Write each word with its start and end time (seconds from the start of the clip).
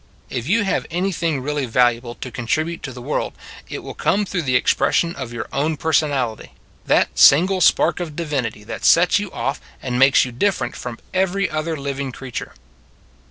If 0.31 0.47
you 0.47 0.63
have 0.63 0.87
anything 0.89 1.41
really 1.41 1.67
valuable 1.67 2.15
to 2.15 2.31
contribute 2.31 2.81
to 2.81 2.91
the 2.91 3.03
world, 3.03 3.33
it 3.69 3.83
will 3.83 3.93
come 3.93 4.21
"They 4.21 4.25
Say" 4.25 4.29
81 4.29 4.31
through 4.31 4.41
the 4.41 4.55
expression 4.55 5.15
of 5.15 5.31
your 5.31 5.47
own 5.53 5.77
per 5.77 5.93
sonality^ 5.93 6.49
that 6.87 7.09
single 7.19 7.61
spark 7.61 7.99
of 7.99 8.15
divinity 8.15 8.63
that 8.63 8.83
sets 8.83 9.19
you 9.19 9.31
off 9.31 9.61
and 9.79 9.99
makes 9.99 10.25
you 10.25 10.31
different 10.31 10.75
from 10.75 10.97
every 11.13 11.47
other 11.51 11.77
living 11.77 12.11
creature. 12.11 12.53